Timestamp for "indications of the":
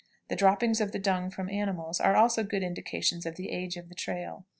2.63-3.51